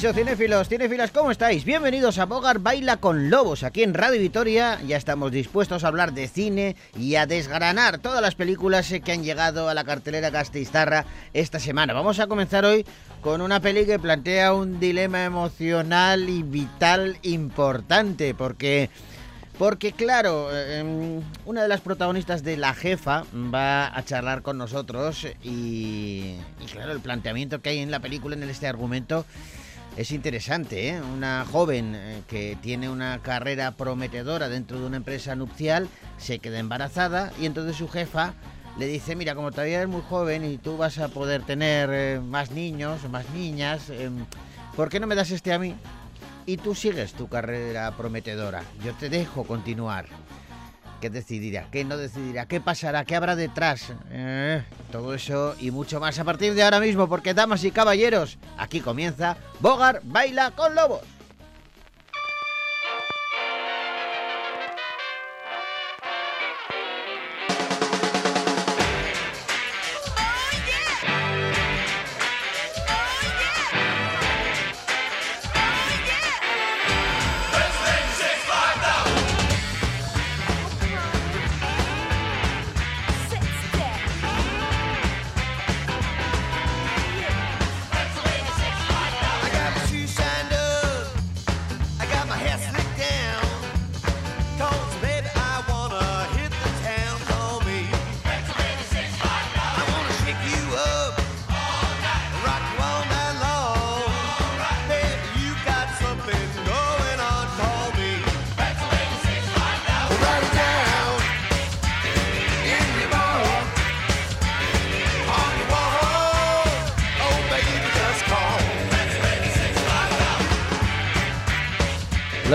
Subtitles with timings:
[0.00, 1.66] Kaiso, cinéfilos, cinéfilas, ¿cómo estáis?
[1.66, 3.64] Bienvenidos a Bogar Baila con Lobos.
[3.64, 8.22] Aquí en Radio Vitoria ya estamos dispuestos a hablar de cine y a desgranar todas
[8.22, 11.92] las películas que han llegado a la cartelera Gasteiztarra esta semana.
[11.92, 12.86] Vamos a comenzar hoy
[13.20, 18.88] con una peli que plantea un dilema emocional y vital importante, porque...
[19.58, 25.26] Porque claro, em, una de las protagonistas de La Jefa va a charlar con nosotros
[25.44, 29.26] y, y claro, el planteamiento que hay en la película, en este argumento,
[29.96, 31.00] es interesante, ¿eh?
[31.00, 36.58] Una joven eh, que tiene una carrera prometedora dentro de una empresa nupcial se queda
[36.58, 38.34] embarazada y entonces su jefa
[38.78, 42.20] le dice, mira, como todavía eres muy joven y tú vas a poder tener eh,
[42.20, 44.24] más niños, más niñas, em,
[44.76, 45.74] ¿por qué no me das este a mí?
[46.46, 48.62] Y tú sigues tu carrera prometedora.
[48.84, 50.06] Yo te dejo continuar.
[51.00, 51.66] ¿Qué decidirá?
[51.72, 52.46] ¿Qué no decidirá?
[52.46, 53.04] ¿Qué pasará?
[53.04, 53.92] ¿Qué habrá detrás?
[54.10, 54.62] Eh,
[54.92, 58.80] todo eso y mucho más a partir de ahora mismo, porque damas y caballeros, aquí
[58.80, 61.00] comienza Bogar Baila con Lobos.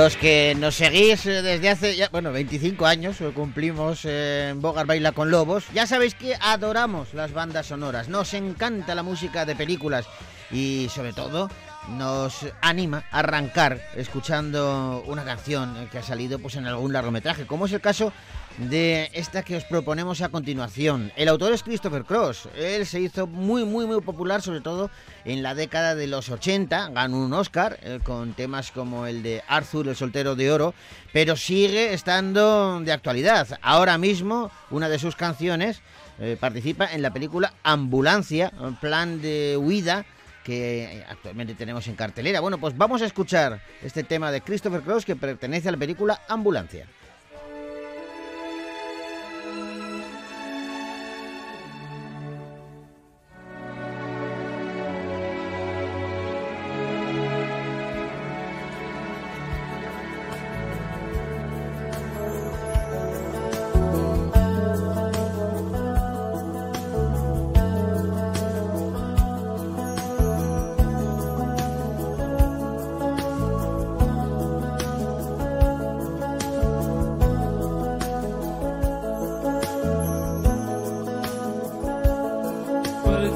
[0.05, 4.61] Los que nos seguís eh, desde hace ya, bueno, 25 años, eh, cumplimos eh, en
[4.61, 9.45] Bogar Baila con Lobos, ya sabéis que adoramos las bandas sonoras, nos encanta la música
[9.45, 10.05] de películas
[10.51, 11.49] y sobre todo
[11.89, 17.65] nos anima a arrancar escuchando una canción que ha salido pues en algún largometraje, como
[17.65, 18.13] es el caso
[18.57, 21.11] de esta que os proponemos a continuación.
[21.15, 22.49] El autor es Christopher Cross.
[22.55, 24.89] Él se hizo muy, muy, muy popular, sobre todo
[25.25, 26.89] en la década de los 80.
[26.89, 30.73] Ganó un Oscar eh, con temas como el de Arthur, el soltero de oro,
[31.11, 33.59] pero sigue estando de actualidad.
[33.61, 35.81] Ahora mismo, una de sus canciones
[36.19, 40.05] eh, participa en la película Ambulancia, plan de huida
[40.45, 42.39] que actualmente tenemos en cartelera.
[42.39, 46.21] Bueno, pues vamos a escuchar este tema de Christopher Cross que pertenece a la película
[46.29, 46.87] Ambulancia.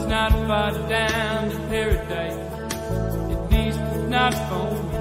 [0.09, 2.33] not far down to paradise.
[2.33, 4.97] At least it's not for me.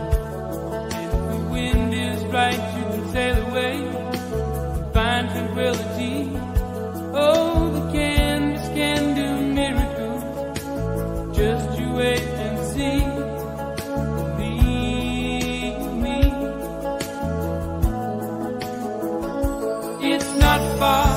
[1.02, 6.16] If the wind is right, you can sail away and find tranquility.
[7.14, 9.28] Oh, the canvas can do
[9.60, 10.22] miracles.
[11.38, 13.00] Just you wait and see.
[14.40, 16.20] Believe me.
[20.12, 21.08] It's not far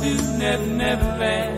[0.00, 1.53] to never, never land.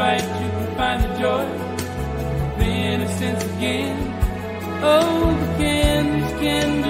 [0.00, 1.44] right, you can find the joy,
[2.58, 3.96] the innocence again.
[4.82, 6.89] Oh, the candles can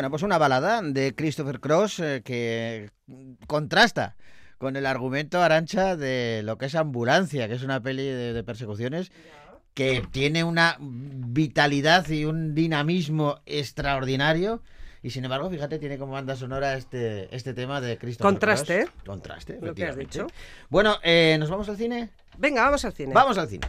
[0.00, 2.88] Bueno, pues una balada de Christopher Cross eh, que
[3.46, 4.16] contrasta
[4.56, 8.42] con el argumento Arancha de lo que es Ambulancia, que es una peli de, de
[8.42, 9.12] persecuciones
[9.74, 14.62] que tiene una vitalidad y un dinamismo extraordinario.
[15.02, 19.04] Y sin embargo, fíjate, tiene como banda sonora este, este tema de Christopher Contraste, Cross.
[19.04, 20.28] Contraste, Lo que has dicho.
[20.70, 22.08] Bueno, eh, ¿nos vamos al cine?
[22.38, 23.12] Venga, vamos al cine.
[23.12, 23.68] Vamos al cine.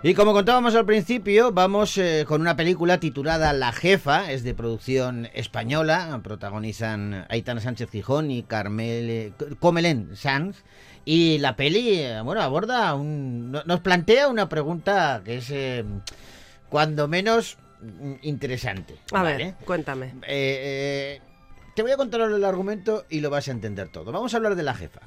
[0.00, 4.54] Y como contábamos al principio, vamos eh, con una película titulada La Jefa, es de
[4.54, 10.62] producción española, protagonizan Aitana Sánchez Gijón y Carmel, Comelén Sanz.
[11.04, 15.84] Y la peli, eh, bueno, aborda un, no- nos plantea una pregunta que es eh,
[16.68, 18.94] cuando menos mm, interesante.
[19.12, 19.36] A ¿vale?
[19.36, 20.14] ver, cuéntame.
[20.28, 21.20] Eh,
[21.74, 24.12] te voy a contar el argumento y lo vas a entender todo.
[24.12, 25.00] Vamos a hablar de la jefa.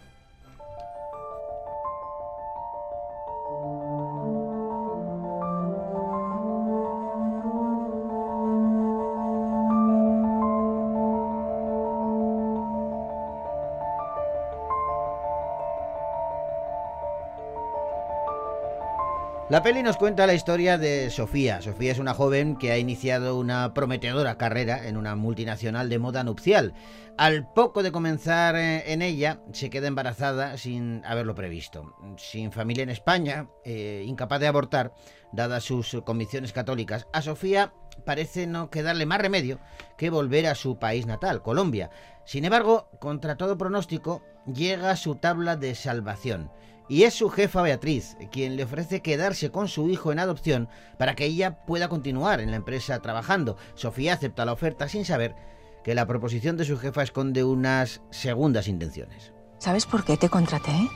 [19.51, 21.61] La peli nos cuenta la historia de Sofía.
[21.61, 26.23] Sofía es una joven que ha iniciado una prometedora carrera en una multinacional de moda
[26.23, 26.73] nupcial.
[27.17, 31.93] Al poco de comenzar eh, en ella, se queda embarazada sin haberlo previsto.
[32.15, 34.93] Sin familia en España, eh, incapaz de abortar,
[35.33, 37.73] dadas sus convicciones católicas, a Sofía
[38.05, 39.59] parece no quedarle más remedio
[39.97, 41.89] que volver a su país natal, Colombia.
[42.23, 46.49] Sin embargo, contra todo pronóstico, llega su tabla de salvación.
[46.87, 51.15] Y es su jefa Beatriz quien le ofrece quedarse con su hijo en adopción para
[51.15, 53.57] que ella pueda continuar en la empresa trabajando.
[53.75, 55.35] Sofía acepta la oferta sin saber
[55.83, 59.33] que la proposición de su jefa esconde unas segundas intenciones.
[59.57, 60.89] ¿Sabes por qué te contraté?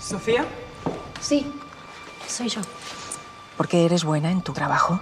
[0.00, 0.44] ¿Sofía?
[1.20, 1.46] Sí,
[2.26, 2.60] soy yo.
[3.56, 5.00] Porque eres buena en tu trabajo.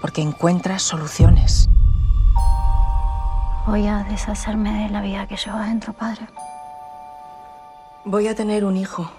[0.00, 1.68] Porque encuentras soluciones.
[3.66, 6.26] Voy a deshacerme de la vida que llevo adentro, padre.
[8.04, 9.10] Voy a tener un hijo.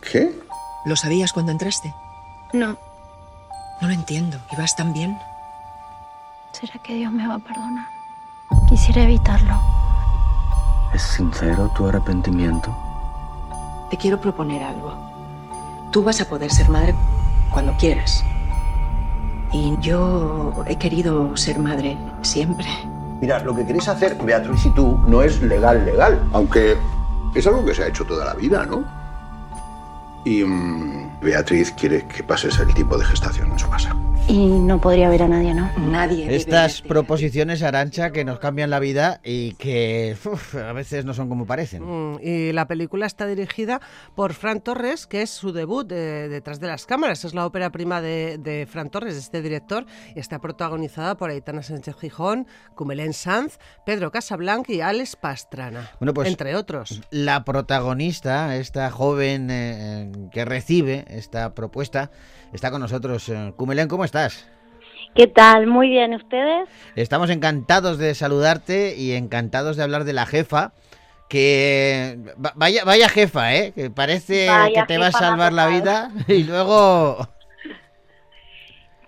[0.00, 0.36] ¿Qué?
[0.84, 1.94] ¿Lo sabías cuando entraste?
[2.52, 2.76] No,
[3.80, 4.38] No lo entiendo.
[4.52, 5.16] ¿Ibas tan bien?
[6.52, 7.86] ¿será que Dios me va a perdonar?
[8.68, 9.60] Quisiera evitarlo.
[10.92, 12.74] ¿Es sincero tu arrepentimiento?
[13.90, 14.92] Te quiero proponer algo.
[15.92, 16.96] Tú vas a poder ser madre
[17.52, 18.24] cuando quieras.
[19.52, 22.66] Y yo he querido ser madre siempre.
[23.20, 26.28] Mira, lo que queréis hacer, Beatriz y tú, no es legal, legal.
[26.32, 26.76] Aunque
[27.38, 28.84] es algo que se ha hecho toda la vida, ¿no?
[30.24, 33.94] Y mm, Beatriz quiere que pases el tipo de gestación en su casa.
[34.30, 35.70] Y no podría ver a nadie, ¿no?
[35.78, 36.34] Nadie.
[36.36, 41.14] Estas verte proposiciones, Arancha, que nos cambian la vida y que uf, a veces no
[41.14, 41.82] son como parecen.
[41.82, 43.80] Mm, y la película está dirigida
[44.14, 47.24] por Fran Torres, que es su debut de- detrás de las cámaras.
[47.24, 51.30] Es la ópera prima de, de Fran Torres, de este director, y está protagonizada por
[51.30, 57.00] Aitana Sánchez Gijón, Cumelén Sanz, Pedro Casablanc y Alex Pastrana, Bueno, pues- entre otros.
[57.10, 62.10] La protagonista, esta joven eh, que recibe esta propuesta,
[62.52, 63.28] está con nosotros.
[63.28, 64.46] Eh, Cumelén, ¿cómo estás?
[65.14, 65.66] ¿Qué tal?
[65.66, 66.68] Muy bien, ¿ustedes?
[66.94, 70.72] Estamos encantados de saludarte y encantados de hablar de la jefa.
[71.28, 73.72] Que va- vaya, vaya jefa, ¿eh?
[73.74, 77.28] Que parece Vaya que te va a salvar la vida y luego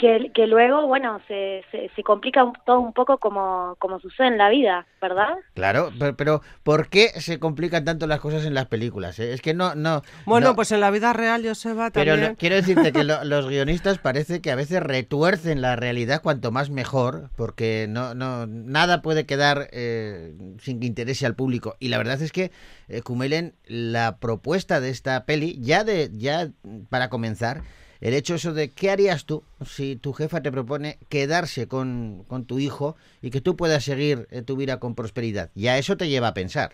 [0.00, 4.28] que, que luego, bueno, se, se, se complica un- todo un poco como, como sucede
[4.28, 5.35] en la vida, ¿verdad?
[5.54, 9.19] Claro, pero, pero ¿por qué se complican tanto las cosas en las películas?
[9.19, 9.33] eh?
[9.35, 10.02] Es que no, no.
[10.25, 12.30] Bueno, no- pues en la vida real, Joseba, Pero también.
[12.33, 16.50] lo- quiero decirte que lo- los guionistas parece que a veces retuercen la realidad cuanto
[16.50, 21.76] más mejor, porque no, no nada puede quedar eh, sin que interese al público.
[21.78, 22.50] Y la verdad es que
[22.88, 26.49] eh, Kumelen, la propuesta de esta peli, ya de ya
[26.88, 27.62] para comenzar,
[28.00, 32.47] el hecho eso de qué harías tú si tu jefa te propone quedarse con, con
[32.47, 36.09] tu hijo y que tú puedas seguir eh, tu vida con prosperidad, ya eso te
[36.09, 36.73] lleva a pensar.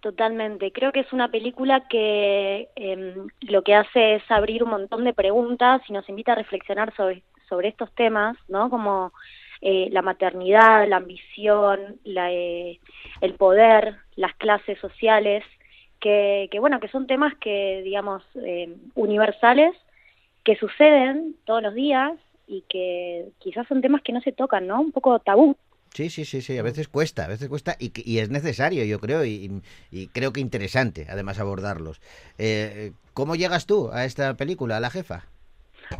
[0.00, 0.70] Totalmente.
[0.72, 5.12] Creo que es una película que em, lo que hace es abrir un montón de
[5.12, 8.70] preguntas y nos invita a reflexionar sobre, sobre estos temas, ¿no?
[8.70, 9.12] Como
[9.60, 12.78] eh, la maternidad, la ambición, la, eh,
[13.20, 15.42] el poder, las clases sociales,
[15.98, 19.74] que, que bueno, que son temas que, digamos, eh, universales,
[20.46, 22.12] que suceden todos los días
[22.46, 24.80] y que quizás son temas que no se tocan, ¿no?
[24.80, 25.56] Un poco tabú.
[25.92, 29.00] Sí, sí, sí, sí, a veces cuesta, a veces cuesta y, y es necesario, yo
[29.00, 32.00] creo, y, y creo que interesante, además, abordarlos.
[32.38, 35.24] Eh, ¿Cómo llegas tú a esta película, a la jefa?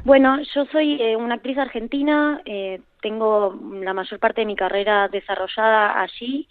[0.04, 5.08] Bueno, yo soy eh, una actriz argentina, eh, tengo la mayor parte de mi carrera
[5.08, 6.48] desarrollada allí.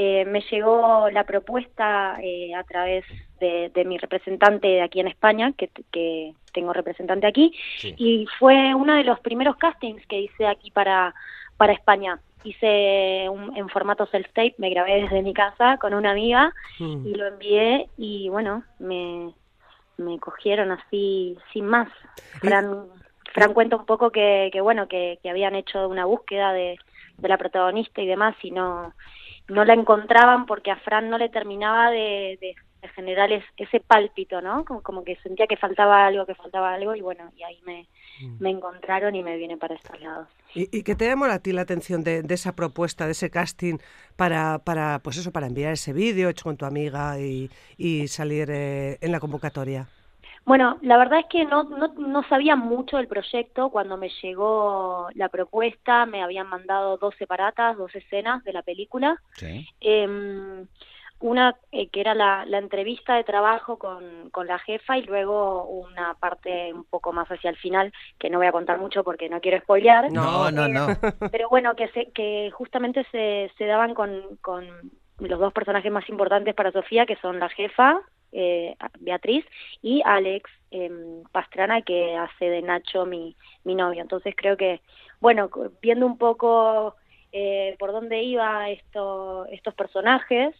[0.00, 3.04] Eh, me llegó la propuesta eh, a través
[3.40, 7.94] de, de mi representante de aquí en España, que, que tengo representante aquí, Sí.
[7.96, 11.12] y fue uno de los primeros castings que hice aquí para,
[11.56, 12.20] para España.
[12.44, 17.04] Hice un- en formato self-tape, me grabé desde mi casa con una amiga Mm.
[17.08, 19.32] y lo envié y bueno, me,
[19.96, 21.88] me cogieron así sin más.
[22.40, 22.86] Fran,
[23.34, 26.78] Fran cuenta un poco que, que bueno, que, que habían hecho una búsqueda de,
[27.16, 28.92] de la protagonista y demás y no,
[29.48, 33.80] no la encontraban porque a Fran no le terminaba de, de- de generar es- ese
[33.80, 34.64] pálpito, ¿no?
[34.64, 37.88] Como, como que sentía que faltaba algo, que faltaba algo y bueno, y ahí me,
[38.38, 40.28] me encontraron y me vine para estos lados.
[40.54, 43.30] ¿Y, y qué te llamó a ti la atención de, de esa propuesta, de ese
[43.30, 43.78] casting
[44.16, 48.48] para, para pues eso, para enviar ese vídeo hecho con tu amiga y, y salir
[48.50, 49.88] eh, en la convocatoria?
[50.44, 53.70] Bueno, la verdad es que no, no, no sabía mucho del proyecto.
[53.70, 59.20] Cuando me llegó la propuesta, me habían mandado dos separatas, dos escenas de la película.
[59.34, 59.66] Sí.
[59.80, 60.66] Eh,
[61.20, 65.64] una eh, que era la, la entrevista de trabajo con, con la jefa y luego
[65.64, 69.28] una parte un poco más hacia el final, que no voy a contar mucho porque
[69.28, 70.12] no quiero spoilear.
[70.12, 70.86] No, no, no.
[71.32, 74.64] Pero bueno, que, se, que justamente se, se daban con, con
[75.18, 78.00] los dos personajes más importantes para Sofía, que son la jefa,
[78.32, 79.44] eh, Beatriz,
[79.82, 80.90] y Alex eh,
[81.32, 84.02] Pastrana, que hace de Nacho mi, mi novio.
[84.02, 84.80] Entonces creo que,
[85.20, 86.96] bueno, viendo un poco
[87.32, 90.54] eh, por dónde iba esto, estos personajes,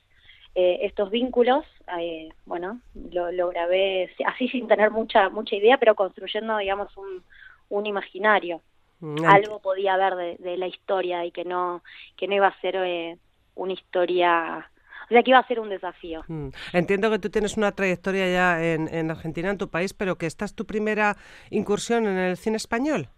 [0.54, 1.64] eh, estos vínculos,
[2.00, 2.80] eh, bueno,
[3.12, 7.22] lo, lo grabé así sin tener mucha mucha idea, pero construyendo, digamos, un,
[7.68, 8.60] un imaginario
[9.00, 11.82] Mm, algo podía haber de, de la historia y que no
[12.16, 13.16] que no iba a ser eh,
[13.54, 14.70] una historia
[15.08, 16.48] o sea que iba a ser un desafío Mm.
[16.72, 20.26] Entiendo que tú tienes una trayectoria ya en, en Argentina, en tu país, pero que
[20.26, 21.16] esta es tu primera
[21.50, 23.08] incursión en el cine español.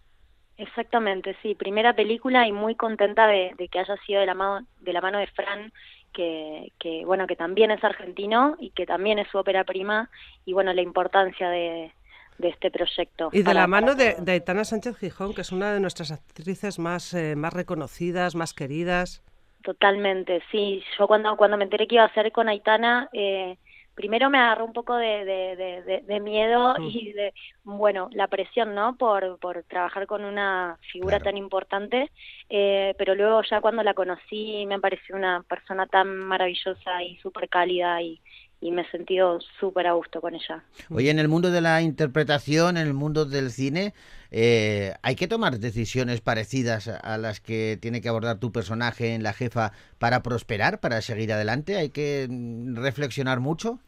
[0.56, 4.66] exactamente sí primera película y muy contenta de, de que haya sido de la mano
[4.80, 5.73] de la mano de Fran
[6.12, 10.11] que, que bueno que también es argentino y que también es su ópera prima
[10.44, 11.92] y bueno la importancia de,
[12.38, 15.52] de este proyecto Y de para- la mano de, de Aitana Sánchez Gijón, que es
[15.52, 19.23] una de nuestras actrices más, eh, más reconocidas, más queridas.
[19.62, 20.83] Totalmente, sí.
[20.99, 23.59] Yo cuando, cuando me enteré que iba a ser con Aitana, eh,
[23.95, 26.87] primero me agarró un poco de, de, de, miedo Mm.
[26.88, 28.97] y de, bueno, la presión, ¿no?
[28.97, 31.25] Por, por trabajar con una figura Claro.
[31.33, 32.11] tan importante,
[32.49, 37.49] eh, pero luego ya cuando la conocí me pareció una persona tan maravillosa y súper
[37.50, 38.23] cálida y,
[38.61, 40.62] y me he sentido súper a gusto con ella.
[40.90, 43.95] Oye, en el mundo de la interpretación, en el mundo del cine,
[44.31, 49.23] eh, ¿hay que tomar decisiones parecidas a- las que tiene que abordar tu personaje en
[49.23, 51.76] La Jefa para prosperar, para seguir adelante?
[51.76, 53.81] ¿Hay que mm, reflexionar mucho?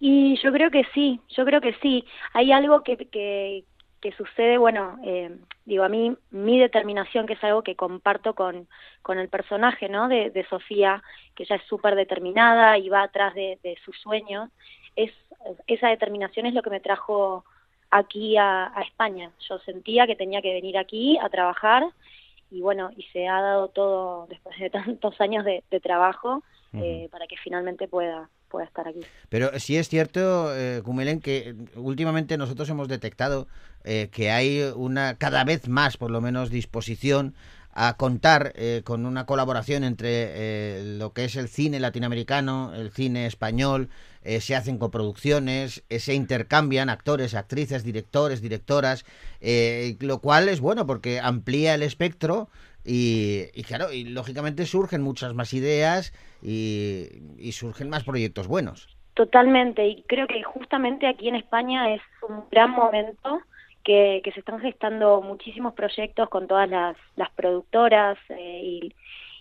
[0.00, 2.04] Y yo creo que sí, yo creo que sí.
[2.34, 3.64] Hay algo que, que,
[4.02, 5.30] que sucede, bueno, eh,
[5.64, 8.68] digo, a mí mi determinación, que es algo que comparto con,
[9.00, 10.08] con el personaje, ¿no?
[10.08, 11.02] De, de Sofía,
[11.34, 14.50] que ella es súper determinada y va atrás de, de sus sueños,
[14.96, 15.12] es,
[15.68, 17.44] esa determinación es lo que me trajo
[17.90, 19.30] aquí a, a España.
[19.48, 21.84] Yo sentía que tenía que venir aquí a trabajar
[22.50, 26.42] y bueno, y se ha dado todo después de tantos años de, de trabajo
[26.74, 28.28] eh, para que finalmente pueda,
[28.60, 29.00] estar aquí.
[29.28, 30.82] Pero sí es cierto, eh,
[31.22, 33.48] que últimamente nosotros hemos detectado
[33.84, 37.34] eh, que hay una cada vez más, por lo menos, disposición
[37.74, 42.90] a contar eh, con una colaboración entre eh, lo que es el cine latinoamericano, el
[42.90, 43.88] cine español,
[44.22, 49.04] eh, se hacen coproducciones, se intercambian actores, actrices, directores, directoras,
[50.00, 52.48] lo cual es bueno porque amplía el espectro
[52.84, 56.12] y, y claro, y lógicamente surgen muchas más ideas
[56.42, 57.08] y,
[57.38, 58.88] y surgen más proyectos buenos.
[59.14, 63.42] Totalmente, y creo que justamente aquí en España es un gran momento
[63.84, 68.94] que, que se están gestando muchísimos proyectos con todas las, las productoras eh, y,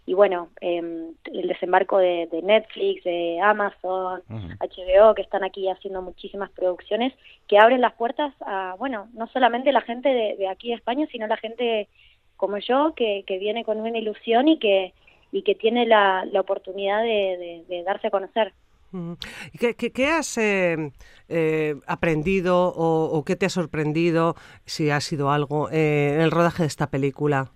[0.06, 0.82] y bueno, eh,
[1.26, 4.48] el desembarco de, de Netflix, de Amazon, Ujú.
[4.60, 7.14] HBO, que están aquí haciendo muchísimas producciones
[7.48, 11.08] que abren las puertas a, bueno, no solamente la gente de, de aquí de España,
[11.12, 11.88] sino la gente
[12.42, 14.94] como yo que, que viene con una ilusión y que,
[15.32, 18.54] y que tiene la, la oportunidad de, de- de darse a conocer.
[18.92, 19.14] Mm.
[19.54, 20.92] ¿Y ¿Qué, qué- qué has eh,
[21.30, 26.32] eh, aprendido o, o qué te ha sorprendido, si ha sido algo, eh, en el
[26.32, 27.52] rodaje de esta película?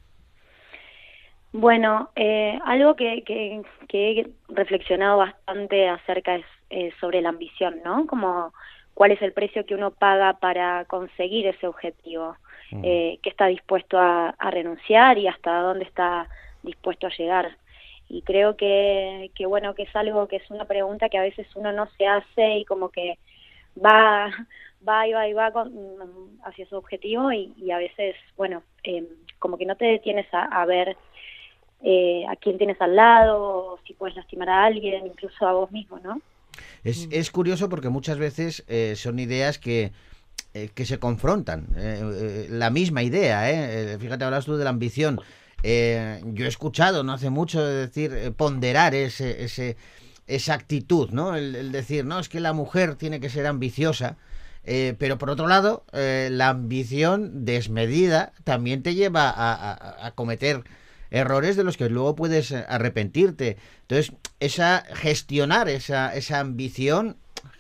[1.52, 7.80] Bueno, eh, algo que, que, que he reflexionado bastante acerca es eh, sobre la ambición,
[7.86, 8.06] ¿no?
[8.08, 8.54] Como
[8.94, 12.36] cuál es el precio que uno paga para conseguir ese objetivo,
[12.72, 16.28] eh, qué está dispuesto a, a renunciar y hasta dónde está
[16.64, 17.58] dispuesto a llegar.
[18.10, 21.48] Y creo que, que, bueno, que es algo que es una pregunta que a veces
[21.56, 23.18] uno no se hace y como que
[23.84, 24.30] va,
[24.88, 25.72] va y va y va con-
[26.44, 29.04] hacia su objetivo y, y a veces, bueno, eh,
[29.40, 30.96] como que no te detienes a, a ver
[31.84, 33.42] eh, a quién tienes al lado,
[33.74, 36.22] o si puedes lastimar a alguien, incluso a vos mismo, ¿no?
[36.84, 39.92] Es, es curioso porque muchas veces eh, son ideas que,
[40.56, 41.68] eh, que se confrontan.
[41.76, 45.20] Eh, eh, la misma idea, Fíjate, hablas tú de la ambición.
[45.62, 49.76] Yo he escuchado no hace mucho decir, ponderar ese, ese,
[50.28, 51.36] esa actitud, ¿no?
[51.36, 54.16] El, el decir, no, es que la mujer tiene que ser ambiciosa.
[54.64, 60.64] pero por otro lado, la ambición desmedida también te lleva a, a- a cometer
[61.12, 63.58] errores de los que luego puedes arrepentirte.
[63.82, 67.18] Entonces, esa gestionar esa, esa ambición,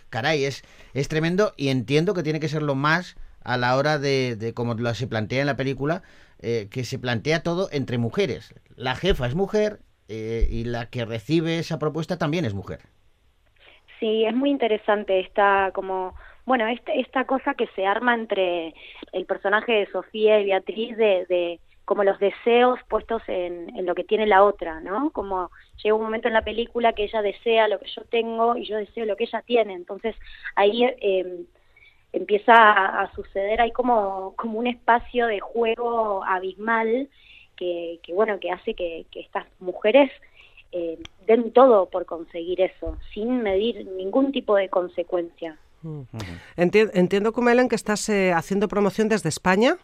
[0.09, 0.63] caray, es,
[0.93, 4.93] es tremendo y entiendo que tiene que serlo más a la hora de, como lo
[4.93, 6.01] se plantea en la película,
[6.41, 8.53] eh, que se plantea todo entre mujeres.
[8.75, 12.79] La jefa es mujer eh, y la que recibe esa propuesta también es mujer.
[13.99, 16.15] Sí, es muy interesante esta como
[16.45, 18.73] bueno esta, esta cosa que se arma entre
[19.13, 24.25] el personaje de Sofía y Beatriz de como los deseos puestos en, lo que tiene
[24.25, 25.11] la otra, ¿no?
[25.11, 25.51] Como
[25.83, 28.77] llega un momento en la película que ella desea lo que yo tengo y yo
[28.77, 30.15] deseo lo que ella tiene, entonces
[30.55, 31.45] ahí eh,
[32.11, 37.09] empieza a, suceder, hay como, como un espacio de juego abismal
[37.55, 40.11] que, que bueno, que hace que, estas mujeres
[40.71, 45.57] eh, den todo por conseguir eso, sin medir ningún tipo de consecuencia.
[46.57, 49.77] Enti- entiendo, Kumelen, que estás eh, haciendo promoción desde España.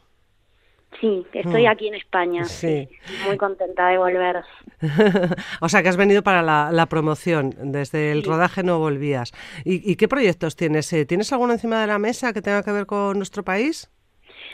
[0.99, 1.69] Sí, estoy Mm.
[1.69, 2.87] aquí en España, Sí.
[3.23, 4.43] muy contenta de volver.
[5.61, 7.53] o sea, que has venido para la, la promoción.
[7.71, 8.29] Desde el Sí.
[8.29, 9.31] rodaje no volvías.
[9.65, 10.91] ¿Y, y qué proyectos tienes?
[10.93, 13.89] Eh, ¿Tienes alguno encima de la mesa que tenga que ver con nuestro país?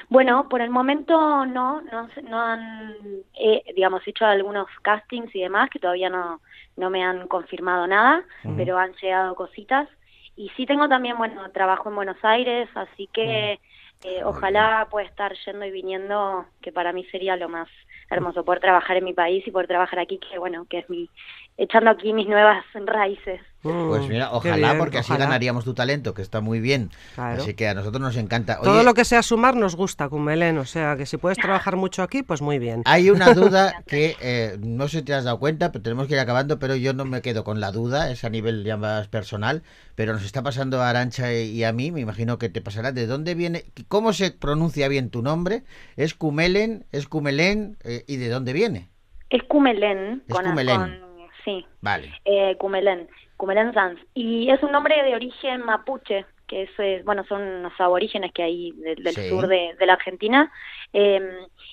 [0.09, 2.95] Bueno, por el momento no, no, no han,
[3.33, 6.39] eh, digamos, hecho algunos castings y demás que todavía no,
[6.77, 8.23] no me han confirmado nada,
[8.55, 9.89] pero han llegado cositas.
[10.37, 13.59] Y sí tengo también, bueno, trabajo en Buenos Aires, así que
[14.03, 17.67] eh, ojalá pueda estar yendo y viniendo, que para mí sería lo más
[18.09, 21.09] hermoso, poder trabajar en mi país y poder trabajar aquí, que bueno, que es mi,
[21.57, 23.41] echando aquí mis nuevas raíces.
[23.63, 25.25] Pues Mm, mira, qué ojalá, bien, porque así ojalá.
[25.25, 26.91] ganaríamos tu talento, que está muy bien.
[27.15, 27.41] Claro.
[27.41, 28.59] Así que a nosotros nos encanta.
[28.61, 30.57] Todo lo que sea sumar nos gusta, Kumelen.
[30.59, 32.83] O sea, que si puedes trabajar mucho aquí, pues muy bien.
[32.85, 36.13] Hay una duda que eh, no sé si te has dado cuenta, pero tenemos que
[36.13, 39.07] ir acabando, pero yo no me quedo con la duda, es a nivel ya más
[39.07, 39.63] personal,
[39.95, 42.91] pero nos está pasando a Arancha y a mí, me imagino que te pasará.
[42.91, 43.65] ¿De dónde viene?
[43.87, 45.63] ¿Cómo se pronuncia bien tu nombre?
[45.97, 46.85] ¿Es Cumelen?
[46.91, 47.77] ¿Es Cumelén?
[47.83, 48.89] Eh, ¿Y de dónde viene?
[49.31, 50.23] Es Cumelén.
[50.27, 50.77] Es con, Cumelén.
[50.77, 51.06] con-
[51.47, 52.13] sí, Vale.
[52.25, 53.07] eh, Cumelén,
[53.37, 53.99] Cumelén Sanz.
[54.13, 58.43] Y es un nombre de origen mapuche, que es, eh, bueno, son los aborígenes que
[58.43, 59.29] hay de- del Sí.
[59.29, 60.51] sur de, de la Argentina.
[60.93, 61.21] Eh,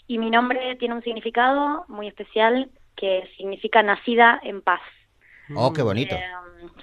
[0.07, 4.81] y mi nombre tiene un significado muy especial que significa nacida en paz.
[5.57, 6.15] Oh, qué bonito.
[6.17, 6.23] Eh,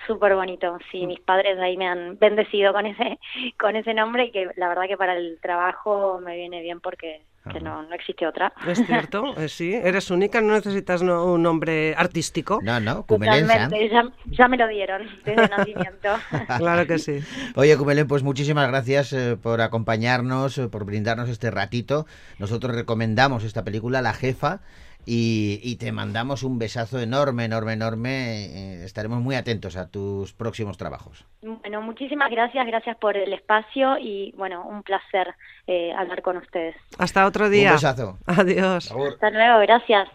[0.05, 3.19] Súper bonito, sí, mis padres ahí me han bendecido con ese,
[3.59, 7.25] con ese nombre y que la verdad que para el trabajo me viene bien porque
[7.51, 8.53] que no, no existe otra.
[8.67, 9.73] Es cierto, eh, sí.
[9.73, 12.59] Eres única, no necesitas no- un nombre artístico.
[12.61, 16.09] No, no, Cumelén ya, ya me lo dieron desde nacimiento.
[16.57, 17.19] Claro que sí.
[17.55, 22.05] Oye, Cumelén, pues muchísimas gracias eh, por acompañarnos, eh, por brindarnos este ratito.
[22.39, 24.59] Nosotros recomendamos esta película, La Jefa.
[25.05, 28.45] Y, y te mandamos un besazo enorme, enorme, enorme.
[28.45, 31.25] Eh, estaremos muy atentos a tus próximos trabajos.
[31.41, 35.33] Bueno, muchísimas gracias, gracias por el espacio y bueno, un placer
[35.67, 36.75] eh, hablar con ustedes.
[36.97, 37.69] Hasta otro día.
[37.69, 38.17] Un besazo.
[38.25, 38.91] Adiós.
[38.91, 40.09] Hasta luego, gracias.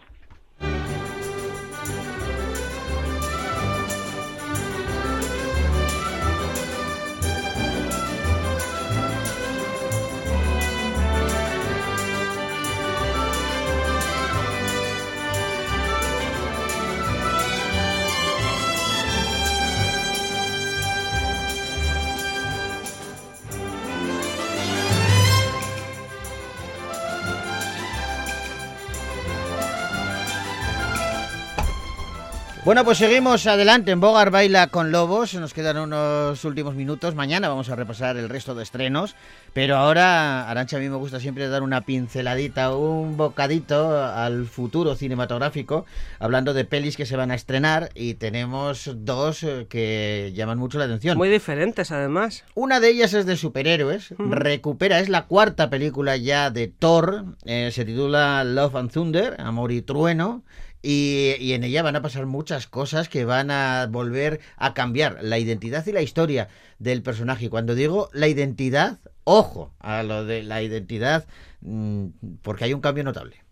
[32.67, 35.33] Bueno, pues seguimos adelante en Bogar Baila con Lobos.
[35.35, 37.15] Nos quedan unos últimos minutos.
[37.15, 39.15] Mañana vamos a repasar el resto de estrenos.
[39.53, 44.95] Pero ahora, Arancha, a mí me gusta siempre dar una pinceladita, un bocadito al futuro
[44.95, 45.85] cinematográfico,
[46.19, 47.89] hablando de pelis que se van a estrenar.
[47.95, 51.17] Y tenemos dos eh, que llaman mucho la atención.
[51.17, 52.43] Muy diferentes, además.
[52.53, 54.13] Una de ellas es de superhéroes.
[54.19, 57.37] Recupera, es la cuarta película ya de Thor.
[57.45, 60.43] eh, se titula Love and Thunder, Amor y Trueno.
[60.81, 65.39] Y, en ella van a pasar muchas cosas que van a volver a cambiar la
[65.39, 67.49] identidad y la historia del personaje.
[67.49, 71.25] Cuando digo la identidad, ojo a lo de la identidad,
[71.61, 72.07] mm,
[72.41, 73.43] porque hay un cambio notable.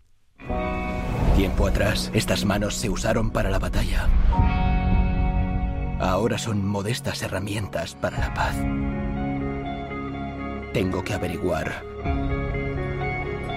[1.36, 4.08] Tiempo atrás, estas manos se usaron para la batalla.
[5.98, 8.56] Ahora son modestas herramientas para la paz.
[10.72, 11.84] Tengo que averiguar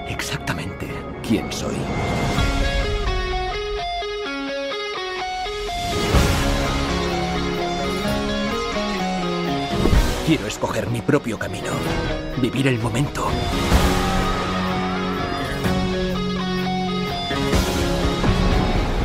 [0.08, 0.88] exactamente
[1.22, 1.76] quién soy.
[10.30, 11.72] Quiero escoger mi propio camino,
[12.40, 13.28] vivir el momento.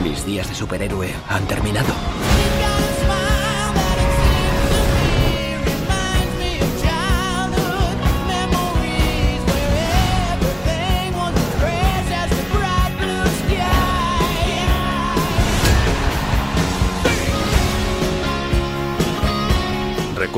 [0.02, 1.94] Mis días de superhéroe han terminado.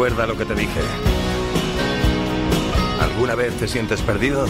[0.07, 0.81] Recuerda lo que te dije.
[3.01, 4.47] ¿Alguna vez te sientes perdido?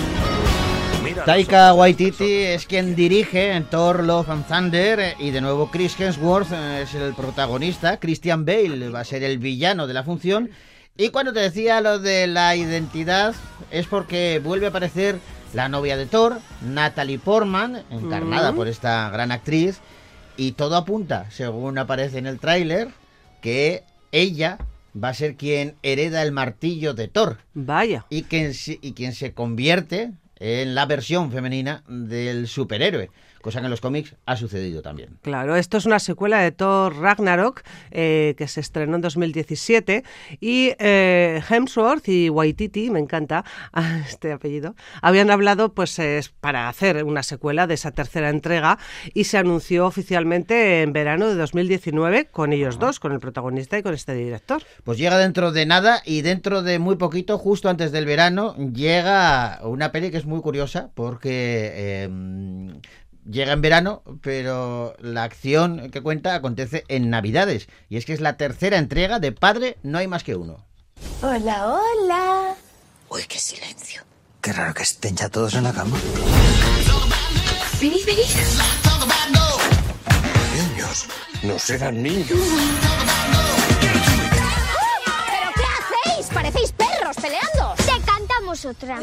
[1.02, 5.70] Mira Taika Waititi es quien dirige en Thor Love and Thunder eh, y de nuevo
[5.70, 10.04] Chris Hemsworth eh, es el protagonista, Christian Bale va a ser el villano de la
[10.04, 10.50] función
[10.94, 13.34] y cuando te decía lo de la identidad
[13.70, 15.18] es porque vuelve a aparecer
[15.54, 18.56] la novia de Thor, Natalie Portman, encarnada Mm.
[18.56, 19.78] por esta gran actriz
[20.36, 22.88] y todo apunta, según aparece en el tráiler,
[23.40, 24.58] que ella
[25.02, 28.06] va a ser quien hereda el martillo de Thor Vaya.
[28.10, 33.66] y quien, se- y quien se convierte en la versión femenina del superhéroe, cosa que
[33.66, 35.18] en los cómics ha sucedido también.
[35.22, 40.04] Claro, esto es una secuela de Thor Ragnarok eh, que se estrenó en 2017
[40.40, 43.44] y eh, Hemsworth y Waititi, me encanta
[44.08, 48.78] este apellido, habían hablado pues eh, para hacer una secuela de esa tercera entrega
[49.14, 53.82] y se anunció oficialmente en verano de 2019 con ellos dos, con el protagonista y
[53.82, 54.62] con este director.
[54.84, 59.60] Pues llega dentro de nada y dentro de muy poquito, justo antes del verano, llega
[59.62, 62.08] una peli que es muy curiosa porque eh,
[63.30, 67.68] llega en verano, pero la acción que cuenta acontece en Navidades.
[67.88, 70.64] Y es que es la tercera entrega de Padre No hay más que uno.
[71.22, 72.54] Hola, hola.
[73.08, 74.02] Uy, qué silencio.
[74.40, 75.96] Qué raro que estén ya todos en la cama.
[77.80, 78.24] Venid, venid.
[80.54, 81.06] Niños,
[81.42, 82.28] no serán niños.
[85.26, 86.26] ¿Pero qué hacéis?
[86.32, 87.74] Parecéis perros peleando.
[87.76, 88.98] Te cantamos otra.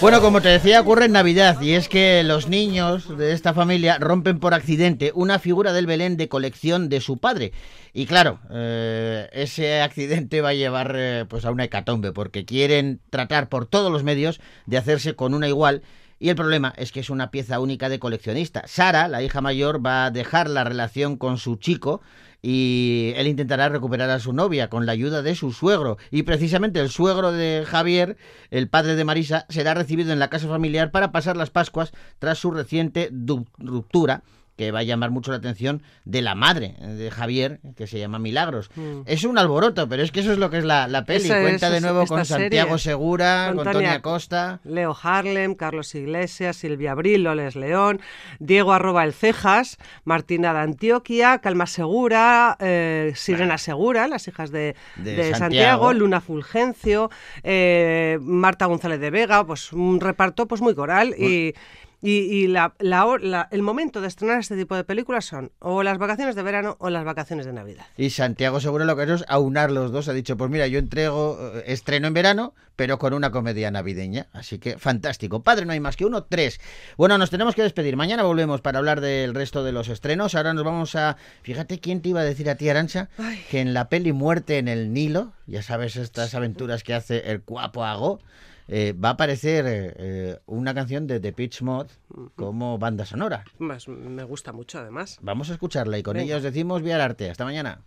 [0.00, 3.98] Bueno, como te decía, ocurre en Navidad y es que los niños de esta familia
[3.98, 7.52] rompen por accidente una figura del Belén de colección de su padre.
[7.94, 13.00] Y claro, eh, ese accidente va a llevar eh, pues a una hecatombe porque quieren
[13.08, 15.82] tratar por todos los medios de hacerse con una igual.
[16.18, 18.64] Y el problema es que es una pieza única de coleccionista.
[18.66, 22.02] Sara, la hija mayor, va a dejar la relación con su chico
[22.42, 25.98] y él intentará recuperar a su novia con la ayuda de su suegro.
[26.10, 28.16] Y precisamente el suegro de Javier,
[28.50, 32.38] el padre de Marisa, será recibido en la casa familiar para pasar las Pascuas tras
[32.38, 33.10] su reciente
[33.58, 34.22] ruptura
[34.56, 38.18] que va a llamar mucho la atención de la madre de Javier, que se llama
[38.18, 38.70] Milagros.
[38.74, 39.00] Mm.
[39.06, 41.24] Es un alboroto, pero es que eso es lo que es la, la peli.
[41.26, 42.42] Esa es Cuenta de nuevo con serie.
[42.44, 44.60] Santiago Segura, con Antonia- Tonia Costa.
[44.64, 48.00] Leo Harlem, Carlos Iglesias, Silvia Abril, Loles León,
[48.38, 54.74] Diego arroba el Cejas, Martina de Antioquia, Calma Segura, eh, Sirena Segura, las hijas de,
[54.96, 55.38] De de Santiago.
[55.38, 57.10] Santiago, Luna Fulgencio,
[57.42, 61.52] eh, Marta González de Vega, pues un reparto pues muy coral y...
[62.08, 65.82] Y, y la- la la- el momento de estrenar este tipo de películas son o
[65.82, 67.84] las vacaciones de verano o las vacaciones de Navidad.
[67.96, 70.06] Y Santiago seguro lo que ha hecho es aunar los dos.
[70.06, 74.28] Ha dicho, pues mira, yo entrego eh, estreno en verano, pero con una comedia navideña.
[74.32, 75.42] Así que fantástico.
[75.42, 76.22] Padre, no hay más que uno.
[76.22, 76.60] Tres.
[76.96, 77.96] Bueno, nos tenemos que despedir.
[77.96, 80.36] Mañana volvemos para hablar del resto de los estrenos.
[80.36, 81.16] Ahora nos vamos a...
[81.42, 83.08] Fíjate, ¿quién te iba a decir a ti, Arancha?
[83.50, 87.40] Que en la peli Muerte en el Nilo, ya sabes estas aventuras que hace el
[87.44, 88.20] guapo Ago,
[88.68, 91.86] eh, va a aparecer eh, una canción de The Pitch Mod
[92.34, 93.44] como banda sonora.
[93.58, 95.18] Más, me gusta mucho, además.
[95.22, 96.24] Vamos a escucharla y con Venga.
[96.24, 97.30] ella os decimos vía el arte.
[97.30, 97.80] Hasta mañana.